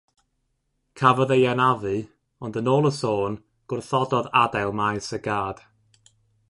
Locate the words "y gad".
5.19-5.57